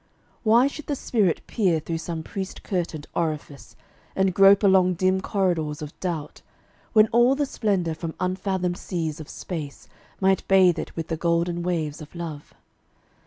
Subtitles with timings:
[0.41, 3.75] Why should the spirit peer Through some priest curtained orifice,
[4.15, 6.41] and grope Along dim corridors of doubt,
[6.93, 9.87] when all The splendor from unfathomed seas of space
[10.19, 12.55] Might bathe it with the golden waves of Love?